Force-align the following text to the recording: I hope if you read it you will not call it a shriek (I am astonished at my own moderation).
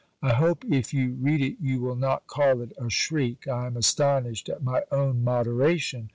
I 0.23 0.33
hope 0.33 0.65
if 0.67 0.95
you 0.95 1.11
read 1.21 1.43
it 1.43 1.57
you 1.61 1.79
will 1.79 1.95
not 1.95 2.25
call 2.25 2.61
it 2.61 2.71
a 2.75 2.89
shriek 2.89 3.47
(I 3.47 3.67
am 3.67 3.77
astonished 3.77 4.49
at 4.49 4.63
my 4.63 4.81
own 4.91 5.23
moderation). 5.23 6.09